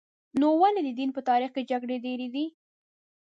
نو 0.39 0.47
ولې 0.61 0.81
د 0.85 0.89
دین 0.99 1.09
په 1.13 1.21
تاریخ 1.29 1.51
کې 1.55 1.67
جګړې 1.71 1.97
ډېرې 2.05 2.27
دي؟ 2.33 2.45